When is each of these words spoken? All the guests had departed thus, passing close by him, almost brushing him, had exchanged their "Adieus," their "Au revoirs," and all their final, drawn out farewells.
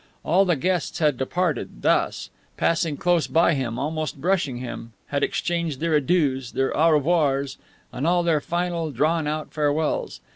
All 0.25 0.45
the 0.45 0.55
guests 0.55 0.97
had 0.97 1.15
departed 1.17 1.83
thus, 1.83 2.31
passing 2.57 2.97
close 2.97 3.27
by 3.27 3.53
him, 3.53 3.77
almost 3.77 4.19
brushing 4.19 4.57
him, 4.57 4.93
had 5.09 5.21
exchanged 5.23 5.79
their 5.79 5.93
"Adieus," 5.93 6.49
their 6.53 6.75
"Au 6.75 6.89
revoirs," 6.89 7.59
and 7.93 8.07
all 8.07 8.23
their 8.23 8.41
final, 8.41 8.89
drawn 8.89 9.27
out 9.27 9.53
farewells. 9.53 10.19